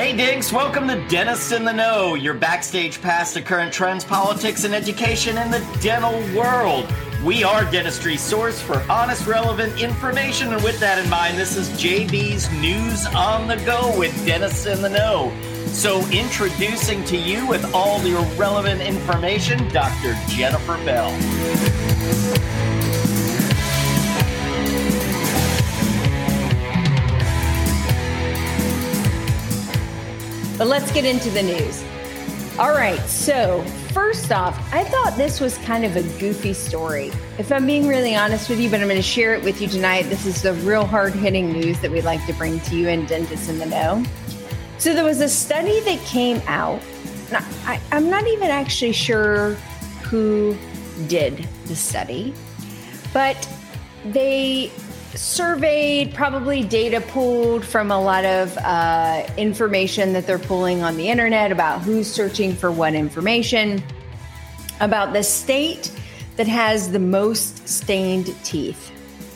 Hey 0.00 0.16
Dinks, 0.16 0.50
welcome 0.50 0.88
to 0.88 1.06
Dentists 1.08 1.52
in 1.52 1.62
the 1.62 1.74
Know, 1.74 2.14
your 2.14 2.32
backstage 2.32 3.02
pass 3.02 3.34
to 3.34 3.42
current 3.42 3.70
trends, 3.70 4.02
politics, 4.02 4.64
and 4.64 4.74
education 4.74 5.36
in 5.36 5.50
the 5.50 5.58
dental 5.82 6.18
world. 6.34 6.90
We 7.22 7.44
are 7.44 7.70
dentistry 7.70 8.16
source 8.16 8.62
for 8.62 8.80
honest, 8.90 9.26
relevant 9.26 9.78
information. 9.78 10.54
And 10.54 10.64
with 10.64 10.80
that 10.80 10.98
in 11.04 11.10
mind, 11.10 11.36
this 11.36 11.54
is 11.54 11.68
JB's 11.78 12.50
News 12.62 13.04
on 13.08 13.46
the 13.46 13.56
Go 13.56 13.94
with 13.98 14.24
Dentists 14.24 14.64
in 14.64 14.80
the 14.80 14.88
Know. 14.88 15.38
So, 15.66 16.00
introducing 16.08 17.04
to 17.04 17.18
you 17.18 17.46
with 17.46 17.74
all 17.74 17.98
the 17.98 18.14
relevant 18.38 18.80
information, 18.80 19.68
Dr. 19.68 20.16
Jennifer 20.28 20.78
Bell. 20.86 21.89
Let's 30.70 30.92
get 30.92 31.04
into 31.04 31.28
the 31.30 31.42
news. 31.42 31.84
All 32.56 32.70
right, 32.70 33.00
so 33.00 33.60
first 33.92 34.30
off, 34.30 34.56
I 34.72 34.84
thought 34.84 35.16
this 35.16 35.40
was 35.40 35.58
kind 35.58 35.84
of 35.84 35.96
a 35.96 36.02
goofy 36.20 36.52
story. 36.52 37.10
If 37.38 37.50
I'm 37.50 37.66
being 37.66 37.88
really 37.88 38.14
honest 38.14 38.48
with 38.48 38.60
you, 38.60 38.70
but 38.70 38.78
I'm 38.78 38.86
going 38.86 38.94
to 38.94 39.02
share 39.02 39.34
it 39.34 39.42
with 39.42 39.60
you 39.60 39.66
tonight. 39.66 40.02
This 40.02 40.26
is 40.26 40.42
the 40.42 40.54
real 40.54 40.86
hard 40.86 41.12
hitting 41.12 41.50
news 41.50 41.80
that 41.80 41.90
we'd 41.90 42.04
like 42.04 42.24
to 42.26 42.32
bring 42.34 42.60
to 42.60 42.76
you 42.76 42.88
and 42.88 43.08
Dentists 43.08 43.48
in 43.48 43.58
the 43.58 43.66
Know. 43.66 44.04
So 44.78 44.94
there 44.94 45.02
was 45.02 45.20
a 45.20 45.28
study 45.28 45.80
that 45.80 45.98
came 46.06 46.40
out. 46.46 46.80
I, 47.32 47.80
I'm 47.90 48.08
not 48.08 48.28
even 48.28 48.48
actually 48.48 48.92
sure 48.92 49.54
who 50.04 50.56
did 51.08 51.48
the 51.66 51.74
study, 51.74 52.32
but 53.12 53.36
they 54.04 54.70
surveyed, 55.20 56.14
probably 56.14 56.64
data 56.64 56.98
pulled 56.98 57.62
from 57.62 57.90
a 57.90 58.00
lot 58.00 58.24
of 58.24 58.56
uh, 58.58 59.26
information 59.36 60.14
that 60.14 60.26
they're 60.26 60.38
pulling 60.38 60.82
on 60.82 60.96
the 60.96 61.08
internet 61.08 61.52
about 61.52 61.82
who's 61.82 62.10
searching 62.10 62.54
for 62.54 62.72
what 62.72 62.94
information, 62.94 63.82
about 64.80 65.12
the 65.12 65.22
state 65.22 65.92
that 66.36 66.48
has 66.48 66.90
the 66.90 66.98
most 66.98 67.68
stained 67.68 68.34
teeth. 68.44 68.90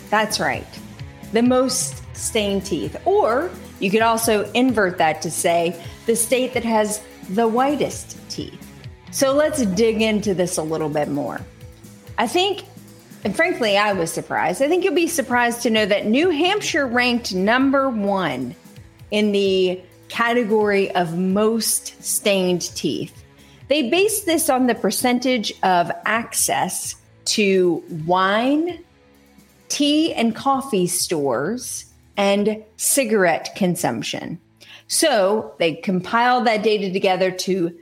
That's 0.09 0.41
right, 0.41 0.67
the 1.33 1.43
most 1.43 2.03
stained 2.17 2.65
teeth. 2.65 2.97
Or 3.05 3.51
you 3.79 3.91
could 3.91 4.03
also 4.03 4.51
invert 4.53 4.97
that 4.97 5.21
to 5.21 5.31
say 5.31 5.79
the 6.07 6.17
state 6.17 6.55
that 6.55 6.65
has 6.65 7.03
the 7.29 7.47
whitest 7.47 8.17
teeth. 8.31 8.59
So 9.11 9.35
let's 9.35 9.67
dig 9.67 10.01
into 10.01 10.33
this 10.33 10.57
a 10.57 10.63
little 10.63 10.89
bit 10.89 11.09
more. 11.09 11.43
I 12.17 12.27
think 12.27 12.65
and 13.25 13.35
frankly, 13.35 13.79
I 13.79 13.95
was 13.95 14.13
surprised. 14.13 14.61
I 14.61 14.69
think 14.69 14.85
you'll 14.85 14.95
be 14.95 15.07
surprised 15.07 15.63
to 15.63 15.71
know 15.71 15.87
that 15.87 16.07
New 16.07 16.31
Hampshire 16.31 16.87
ranked 16.87 17.35
number 17.35 17.89
one 17.89 18.55
in 19.11 19.33
the 19.33 19.81
category 20.09 20.95
of 20.95 21.17
most 21.17 22.03
stained 22.05 22.63
teeth. 22.75 23.25
They 23.69 23.89
based 23.89 24.27
this 24.27 24.51
on 24.51 24.67
the 24.67 24.75
percentage 24.75 25.53
of 25.63 25.91
access 26.05 26.97
to 27.27 27.83
wine, 28.07 28.85
tea, 29.69 30.13
and 30.13 30.37
coffee 30.37 30.87
stores 30.87 31.87
and 32.17 32.63
cigarette 32.77 33.55
consumption. 33.57 34.39
So 34.87 35.55
they 35.59 35.75
compiled 35.77 36.47
that 36.47 36.63
data 36.63 36.93
together 36.93 37.31
to 37.31 37.75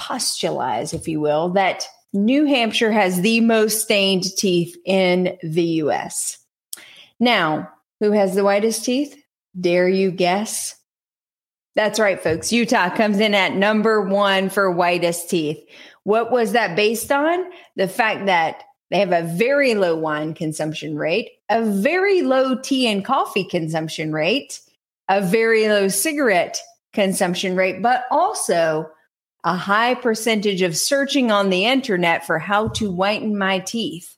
postulize, 0.00 0.94
if 0.94 1.08
you 1.08 1.20
will, 1.20 1.50
that 1.50 1.86
New 2.12 2.46
Hampshire 2.46 2.92
has 2.92 3.20
the 3.20 3.40
most 3.40 3.82
stained 3.82 4.24
teeth 4.36 4.76
in 4.84 5.36
the 5.42 5.64
US. 5.82 6.38
Now, 7.20 7.70
who 8.00 8.12
has 8.12 8.34
the 8.34 8.44
whitest 8.44 8.84
teeth? 8.84 9.16
Dare 9.58 9.88
you 9.88 10.10
guess? 10.10 10.76
That's 11.74 12.00
right, 12.00 12.20
folks. 12.20 12.52
Utah 12.52 12.90
comes 12.90 13.20
in 13.20 13.34
at 13.34 13.54
number 13.54 14.00
one 14.02 14.50
for 14.50 14.70
whitest 14.70 15.30
teeth. 15.30 15.58
What 16.04 16.32
was 16.32 16.52
that 16.52 16.76
based 16.76 17.12
on? 17.12 17.44
The 17.76 17.88
fact 17.88 18.26
that 18.26 18.62
they 18.90 18.98
have 18.98 19.12
a 19.12 19.22
very 19.22 19.74
low 19.74 19.94
wine 19.96 20.32
consumption 20.34 20.96
rate, 20.96 21.30
a 21.50 21.62
very 21.64 22.22
low 22.22 22.58
tea 22.58 22.86
and 22.86 23.04
coffee 23.04 23.44
consumption 23.44 24.12
rate, 24.12 24.60
a 25.08 25.20
very 25.20 25.68
low 25.68 25.88
cigarette 25.88 26.58
consumption 26.92 27.54
rate, 27.54 27.82
but 27.82 28.04
also 28.10 28.90
a 29.44 29.56
high 29.56 29.94
percentage 29.94 30.62
of 30.62 30.76
searching 30.76 31.30
on 31.30 31.50
the 31.50 31.64
internet 31.64 32.26
for 32.26 32.38
how 32.38 32.68
to 32.68 32.90
whiten 32.90 33.38
my 33.38 33.60
teeth. 33.60 34.16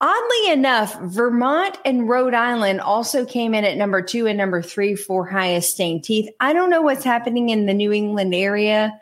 Oddly 0.00 0.52
enough, 0.52 1.00
Vermont 1.00 1.78
and 1.84 2.08
Rhode 2.08 2.34
Island 2.34 2.82
also 2.82 3.24
came 3.24 3.54
in 3.54 3.64
at 3.64 3.78
number 3.78 4.02
two 4.02 4.26
and 4.26 4.36
number 4.36 4.60
three 4.60 4.94
for 4.94 5.26
highest 5.26 5.72
stained 5.72 6.04
teeth. 6.04 6.28
I 6.38 6.52
don't 6.52 6.68
know 6.68 6.82
what's 6.82 7.04
happening 7.04 7.48
in 7.48 7.64
the 7.64 7.72
New 7.72 7.92
England 7.92 8.34
area. 8.34 9.00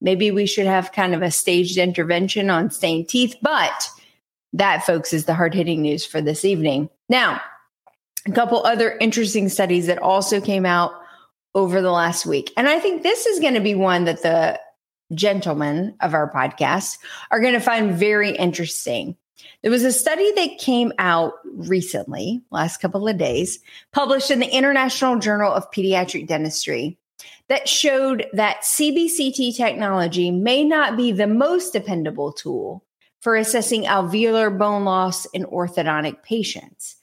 Maybe 0.00 0.32
we 0.32 0.46
should 0.46 0.66
have 0.66 0.90
kind 0.90 1.14
of 1.14 1.22
a 1.22 1.30
staged 1.30 1.78
intervention 1.78 2.50
on 2.50 2.72
stained 2.72 3.08
teeth, 3.08 3.36
but 3.40 3.88
that, 4.52 4.84
folks, 4.84 5.12
is 5.12 5.26
the 5.26 5.34
hard 5.34 5.54
hitting 5.54 5.82
news 5.82 6.04
for 6.04 6.20
this 6.20 6.44
evening. 6.44 6.90
Now, 7.08 7.40
a 8.26 8.32
couple 8.32 8.64
other 8.64 8.96
interesting 8.98 9.48
studies 9.48 9.86
that 9.86 9.98
also 9.98 10.40
came 10.40 10.66
out 10.66 10.92
over 11.54 11.82
the 11.82 11.90
last 11.90 12.26
week. 12.26 12.52
And 12.56 12.68
I 12.68 12.78
think 12.78 13.02
this 13.02 13.26
is 13.26 13.40
going 13.40 13.54
to 13.54 13.60
be 13.60 13.74
one 13.74 14.04
that 14.04 14.22
the 14.22 14.60
gentlemen 15.14 15.94
of 16.00 16.14
our 16.14 16.30
podcast 16.30 16.98
are 17.30 17.40
going 17.40 17.52
to 17.52 17.60
find 17.60 17.94
very 17.94 18.30
interesting. 18.30 19.16
There 19.62 19.70
was 19.70 19.84
a 19.84 19.92
study 19.92 20.32
that 20.32 20.58
came 20.58 20.92
out 20.98 21.34
recently, 21.44 22.42
last 22.50 22.78
couple 22.78 23.06
of 23.06 23.18
days, 23.18 23.58
published 23.92 24.30
in 24.30 24.38
the 24.38 24.46
International 24.46 25.18
Journal 25.18 25.52
of 25.52 25.70
Pediatric 25.70 26.26
Dentistry 26.26 26.98
that 27.48 27.68
showed 27.68 28.26
that 28.32 28.62
CBCT 28.62 29.56
technology 29.56 30.30
may 30.30 30.64
not 30.64 30.96
be 30.96 31.12
the 31.12 31.26
most 31.26 31.72
dependable 31.72 32.32
tool 32.32 32.84
for 33.20 33.36
assessing 33.36 33.84
alveolar 33.84 34.56
bone 34.56 34.84
loss 34.84 35.26
in 35.26 35.44
orthodontic 35.44 36.22
patients. 36.22 36.96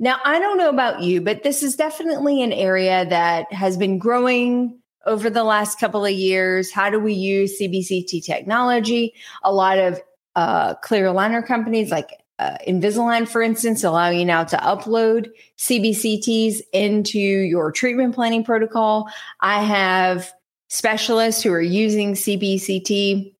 Now, 0.00 0.18
I 0.24 0.38
don't 0.38 0.58
know 0.58 0.70
about 0.70 1.02
you, 1.02 1.20
but 1.20 1.42
this 1.42 1.62
is 1.62 1.76
definitely 1.76 2.42
an 2.42 2.52
area 2.52 3.06
that 3.06 3.52
has 3.52 3.76
been 3.76 3.98
growing 3.98 4.80
over 5.06 5.30
the 5.30 5.44
last 5.44 5.78
couple 5.78 6.04
of 6.04 6.12
years. 6.12 6.72
How 6.72 6.90
do 6.90 6.98
we 6.98 7.12
use 7.12 7.60
CBCT 7.60 8.24
technology? 8.24 9.14
A 9.42 9.52
lot 9.52 9.78
of 9.78 10.00
uh, 10.34 10.74
clear 10.76 11.06
aligner 11.06 11.46
companies 11.46 11.90
like 11.90 12.10
uh, 12.38 12.56
Invisalign, 12.66 13.28
for 13.28 13.42
instance, 13.42 13.84
allow 13.84 14.08
you 14.08 14.24
now 14.24 14.42
to 14.42 14.56
upload 14.56 15.28
CBCTs 15.58 16.62
into 16.72 17.18
your 17.18 17.70
treatment 17.70 18.14
planning 18.14 18.42
protocol. 18.42 19.08
I 19.40 19.62
have 19.62 20.32
specialists 20.68 21.42
who 21.42 21.52
are 21.52 21.60
using 21.60 22.14
CBCT 22.14 23.34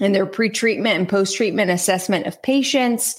in 0.00 0.12
their 0.12 0.24
pre 0.24 0.48
treatment 0.48 0.98
and 0.98 1.08
post 1.08 1.36
treatment 1.36 1.70
assessment 1.70 2.26
of 2.26 2.40
patients. 2.42 3.16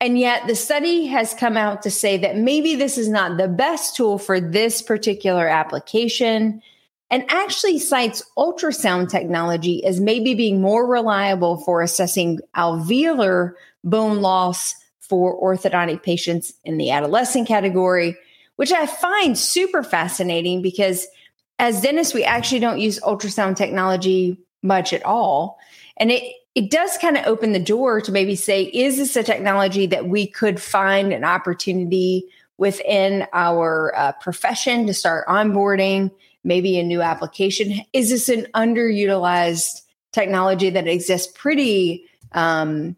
And 0.00 0.18
yet, 0.18 0.46
the 0.46 0.54
study 0.54 1.06
has 1.06 1.32
come 1.32 1.56
out 1.56 1.82
to 1.82 1.90
say 1.90 2.18
that 2.18 2.36
maybe 2.36 2.74
this 2.74 2.98
is 2.98 3.08
not 3.08 3.38
the 3.38 3.48
best 3.48 3.96
tool 3.96 4.18
for 4.18 4.40
this 4.40 4.82
particular 4.82 5.48
application 5.48 6.60
and 7.10 7.24
actually 7.30 7.78
cites 7.78 8.22
ultrasound 8.36 9.08
technology 9.08 9.84
as 9.84 10.00
maybe 10.00 10.34
being 10.34 10.60
more 10.60 10.86
reliable 10.86 11.58
for 11.58 11.80
assessing 11.80 12.40
alveolar 12.56 13.52
bone 13.84 14.20
loss 14.20 14.74
for 15.00 15.40
orthodontic 15.40 16.02
patients 16.02 16.52
in 16.64 16.78
the 16.78 16.90
adolescent 16.90 17.46
category, 17.46 18.16
which 18.56 18.72
I 18.72 18.86
find 18.86 19.38
super 19.38 19.82
fascinating 19.82 20.62
because 20.62 21.06
as 21.58 21.80
dentists, 21.80 22.12
we 22.12 22.24
actually 22.24 22.58
don't 22.58 22.80
use 22.80 23.00
ultrasound 23.00 23.56
technology 23.56 24.38
much 24.62 24.92
at 24.92 25.04
all. 25.04 25.58
And 25.96 26.10
it, 26.10 26.22
it 26.54 26.70
does 26.70 26.98
kind 26.98 27.16
of 27.16 27.26
open 27.26 27.52
the 27.52 27.58
door 27.58 28.00
to 28.00 28.12
maybe 28.12 28.36
say, 28.36 28.64
is 28.64 28.96
this 28.96 29.16
a 29.16 29.22
technology 29.22 29.86
that 29.86 30.06
we 30.06 30.26
could 30.26 30.60
find 30.60 31.12
an 31.12 31.24
opportunity 31.24 32.24
within 32.58 33.26
our 33.32 33.94
uh, 33.96 34.12
profession 34.12 34.86
to 34.86 34.94
start 34.94 35.26
onboarding 35.26 36.10
maybe 36.44 36.78
a 36.78 36.82
new 36.82 37.02
application? 37.02 37.80
Is 37.92 38.10
this 38.10 38.28
an 38.28 38.46
underutilized 38.54 39.82
technology 40.12 40.70
that 40.70 40.86
exists 40.86 41.30
pretty 41.36 42.06
um, 42.32 42.96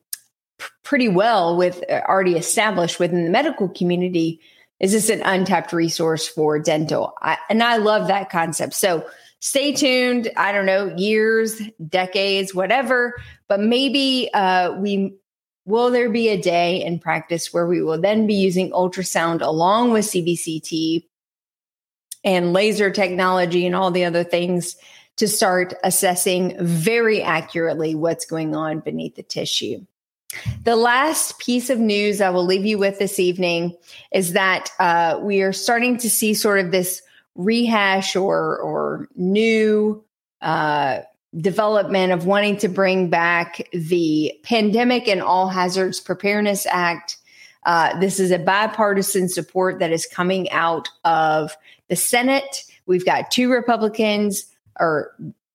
pretty 0.82 1.08
well 1.08 1.56
with 1.56 1.82
uh, 1.90 2.00
already 2.08 2.36
established 2.36 2.98
within 3.00 3.24
the 3.24 3.30
medical 3.30 3.68
community? 3.68 4.40
Is 4.80 4.92
this 4.92 5.10
an 5.10 5.22
untapped 5.22 5.72
resource 5.72 6.28
for 6.28 6.58
dental? 6.58 7.14
I, 7.20 7.36
and 7.50 7.62
I 7.62 7.76
love 7.76 8.08
that 8.08 8.30
concept. 8.30 8.74
So 8.74 9.04
stay 9.40 9.72
tuned. 9.72 10.30
I 10.36 10.52
don't 10.52 10.66
know, 10.66 10.94
years, 10.96 11.60
decades, 11.88 12.54
whatever, 12.54 13.14
but 13.48 13.60
maybe 13.60 14.30
uh, 14.34 14.72
we 14.72 15.14
will 15.64 15.90
there 15.90 16.10
be 16.10 16.28
a 16.28 16.40
day 16.40 16.82
in 16.82 16.98
practice 16.98 17.52
where 17.52 17.66
we 17.66 17.82
will 17.82 18.00
then 18.00 18.26
be 18.26 18.34
using 18.34 18.70
ultrasound 18.70 19.42
along 19.42 19.92
with 19.92 20.06
CBCT 20.06 21.04
and 22.24 22.52
laser 22.52 22.90
technology 22.90 23.66
and 23.66 23.76
all 23.76 23.90
the 23.90 24.04
other 24.04 24.24
things 24.24 24.76
to 25.16 25.28
start 25.28 25.74
assessing 25.84 26.56
very 26.60 27.22
accurately 27.22 27.94
what's 27.94 28.24
going 28.24 28.54
on 28.54 28.80
beneath 28.80 29.16
the 29.16 29.22
tissue. 29.22 29.84
The 30.64 30.76
last 30.76 31.38
piece 31.38 31.70
of 31.70 31.78
news 31.78 32.20
I 32.20 32.30
will 32.30 32.44
leave 32.44 32.64
you 32.64 32.78
with 32.78 32.98
this 32.98 33.18
evening 33.18 33.76
is 34.12 34.34
that 34.34 34.70
uh, 34.78 35.18
we 35.20 35.42
are 35.42 35.52
starting 35.52 35.96
to 35.98 36.10
see 36.10 36.34
sort 36.34 36.60
of 36.60 36.70
this 36.70 37.02
rehash 37.38 38.14
or 38.16 38.58
or 38.58 39.08
new 39.14 40.04
uh, 40.42 40.98
development 41.38 42.12
of 42.12 42.26
wanting 42.26 42.58
to 42.58 42.68
bring 42.68 43.08
back 43.08 43.66
the 43.72 44.32
Pandemic 44.42 45.08
and 45.08 45.22
All 45.22 45.48
Hazards 45.48 46.00
Preparedness 46.00 46.66
Act. 46.66 47.16
Uh, 47.64 47.98
this 48.00 48.20
is 48.20 48.30
a 48.30 48.38
bipartisan 48.38 49.28
support 49.28 49.78
that 49.78 49.92
is 49.92 50.06
coming 50.06 50.50
out 50.50 50.88
of 51.04 51.56
the 51.88 51.96
Senate. 51.96 52.64
We've 52.86 53.04
got 53.04 53.30
two 53.30 53.50
Republicans 53.50 54.46
or 54.80 55.14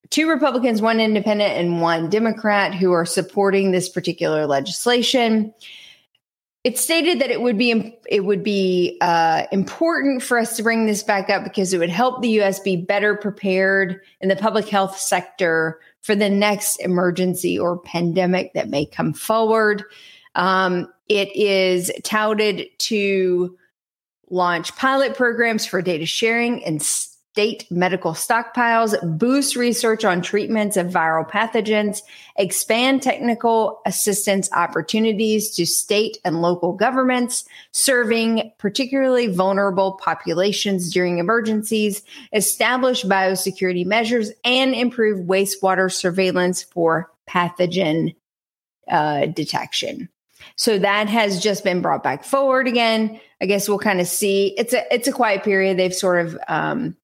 two 0.10 0.30
Republicans, 0.30 0.82
one 0.82 1.00
independent, 1.00 1.54
and 1.54 1.82
one 1.82 2.10
Democrat 2.10 2.74
who 2.74 2.92
are 2.92 3.06
supporting 3.06 3.72
this 3.72 3.90
particular 3.90 4.46
legislation. 4.46 5.54
It 6.64 6.78
stated 6.78 7.20
that 7.20 7.30
it 7.30 7.42
would 7.42 7.58
be 7.58 7.98
it 8.08 8.22
would 8.22 8.42
be 8.44 8.98
uh, 9.02 9.44
important 9.52 10.24
for 10.24 10.38
us 10.38 10.56
to 10.56 10.64
bring 10.64 10.86
this 10.86 11.04
back 11.04 11.30
up 11.30 11.44
because 11.44 11.74
it 11.74 11.78
would 11.78 11.90
help 11.90 12.22
the 12.22 12.30
U.S. 12.30 12.60
be 12.60 12.78
better 12.78 13.16
prepared 13.16 14.00
in 14.22 14.30
the 14.30 14.36
public 14.38 14.70
health 14.70 14.98
sector 14.98 15.82
for 16.02 16.16
the 16.16 16.30
next 16.30 16.78
emergency 16.78 17.60
or 17.60 17.80
pandemic 17.80 18.54
that 18.54 18.70
may 18.70 18.86
come 18.86 19.14
forward. 19.14 19.84
Um, 20.36 20.88
it 21.10 21.36
is 21.36 21.92
touted 22.04 22.68
to 22.80 23.58
launch 24.30 24.76
pilot 24.78 25.16
programs 25.16 25.66
for 25.66 25.82
data 25.82 26.06
sharing 26.06 26.64
and 26.64 26.82
state 27.34 27.66
medical 27.72 28.12
stockpiles, 28.12 28.94
boost 29.18 29.56
research 29.56 30.06
on 30.06 30.22
treatments 30.22 30.78
of 30.78 30.86
viral 30.86 31.28
pathogens, 31.28 32.04
expand 32.36 33.02
technical 33.02 33.82
assistance 33.88 34.48
opportunities 34.54 35.50
to 35.50 35.66
state 35.66 36.20
and 36.24 36.44
local 36.44 36.74
governments, 36.74 37.44
serving 37.72 38.52
particularly 38.60 39.26
vulnerable 39.26 39.94
populations 39.94 40.94
during 40.94 41.18
emergencies, 41.18 42.04
establish 42.34 43.04
biosecurity 43.04 43.84
measures, 43.84 44.30
and 44.46 44.76
improve 44.76 45.26
wastewater 45.26 45.92
surveillance 45.92 46.62
for 46.62 47.12
pathogen 47.28 48.14
uh, 48.92 49.26
detection. 49.26 50.08
So 50.56 50.78
that 50.78 51.10
has 51.10 51.42
just 51.42 51.64
been 51.64 51.82
brought 51.82 52.04
back 52.04 52.24
forward 52.24 52.68
again. 52.68 53.20
I 53.42 53.48
guess 53.48 53.68
we'll 53.68 53.80
kind 53.80 54.00
of 54.00 54.06
see. 54.08 54.54
It's 54.56 54.74
a 54.74 54.94
it's 54.94 55.08
a 55.08 55.12
quiet 55.12 55.44
period. 55.44 55.78
They've 55.78 55.96
sort 55.96 56.28
of 56.28 56.38
um, 56.48 56.96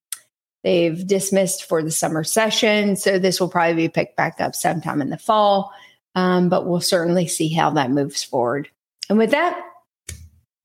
They've 0.62 1.06
dismissed 1.06 1.64
for 1.64 1.82
the 1.82 1.90
summer 1.90 2.24
session. 2.24 2.96
So 2.96 3.18
this 3.18 3.40
will 3.40 3.48
probably 3.48 3.74
be 3.74 3.88
picked 3.88 4.16
back 4.16 4.40
up 4.40 4.54
sometime 4.54 5.00
in 5.00 5.10
the 5.10 5.18
fall. 5.18 5.72
Um, 6.14 6.48
but 6.48 6.66
we'll 6.66 6.80
certainly 6.80 7.26
see 7.26 7.48
how 7.48 7.70
that 7.70 7.90
moves 7.90 8.22
forward. 8.22 8.68
And 9.08 9.18
with 9.18 9.30
that, 9.30 9.60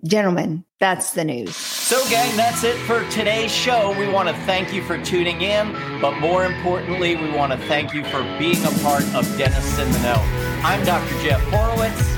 gentlemen, 0.03 0.65
that's 0.80 1.12
the 1.12 1.24
news. 1.24 1.56
So, 1.56 2.03
gang, 2.09 2.36
that's 2.36 2.63
it 2.63 2.75
for 2.77 3.07
today's 3.09 3.51
show. 3.51 3.97
We 3.97 4.07
want 4.07 4.27
to 4.27 4.36
thank 4.45 4.74
you 4.74 4.83
for 4.83 5.01
tuning 5.03 5.42
in, 5.42 5.71
but 6.01 6.19
more 6.19 6.45
importantly, 6.45 7.15
we 7.15 7.31
want 7.31 7.51
to 7.53 7.57
thank 7.68 7.94
you 7.94 8.03
for 8.06 8.21
being 8.38 8.63
a 8.65 8.71
part 8.81 9.03
of 9.13 9.25
Dentists 9.38 9.80
in 9.80 9.92
the 9.92 10.00
Know. 10.00 10.21
I'm 10.63 10.83
Dr. 10.86 11.13
Jeff 11.21 11.42
Horowitz. 11.45 12.15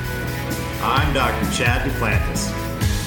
I'm 0.82 1.14
Dr. 1.14 1.52
Chad 1.54 1.90
Duplantis. 1.90 2.52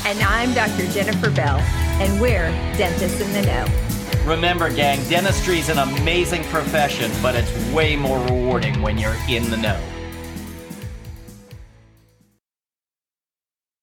And 0.05 0.21
I'm 0.23 0.53
Dr. 0.55 0.87
Jennifer 0.93 1.31
Bell, 1.31 1.59
and 2.01 2.21
we're 2.21 2.51
Dentists 2.77 3.21
in 3.21 3.33
the 3.33 3.43
Know. 3.43 3.90
Remember, 4.25 4.71
gang, 4.71 5.03
dentistry 5.09 5.59
is 5.59 5.71
an 5.71 5.79
amazing 5.79 6.45
profession, 6.45 7.11
but 7.23 7.35
it's 7.35 7.51
way 7.73 7.97
more 7.97 8.19
rewarding 8.27 8.81
when 8.83 8.99
you're 8.99 9.17
in 9.29 9.49
the 9.51 9.57
know. 9.57 9.81